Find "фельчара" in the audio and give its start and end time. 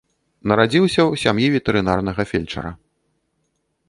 2.31-2.71